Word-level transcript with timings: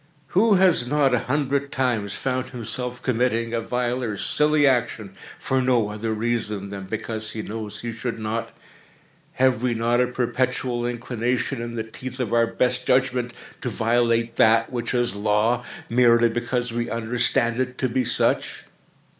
Who 0.29 0.55
has 0.55 0.87
not, 0.87 1.13
a 1.13 1.19
hundred 1.29 1.71
times, 1.71 2.15
found 2.15 2.47
himself 2.49 3.03
committing 3.03 3.53
a 3.53 3.61
vile 3.61 4.03
or 4.03 4.13
a 4.13 4.17
silly 4.17 4.65
action, 4.65 5.13
for 5.37 5.61
no 5.61 5.89
other 5.89 6.11
reason 6.11 6.71
than 6.71 6.85
because 6.85 7.33
he 7.33 7.43
knows 7.43 7.81
he 7.81 7.91
should 7.91 8.17
not? 8.17 8.49
Have 9.33 9.61
we 9.61 9.75
not 9.75 10.01
a 10.01 10.07
perpetual 10.07 10.87
inclination, 10.87 11.61
in 11.61 11.75
the 11.75 11.83
teeth 11.83 12.19
of 12.19 12.33
our 12.33 12.47
best 12.47 12.87
judgment, 12.87 13.35
to 13.61 13.69
violate 13.69 14.37
that 14.37 14.71
which 14.71 14.95
is 14.95 15.13
Law, 15.13 15.63
merely 15.87 16.29
because 16.31 16.73
we 16.73 16.89
understand 16.89 17.59
it 17.59 17.77
to 17.77 17.87
be 17.87 18.03
such? 18.03 18.65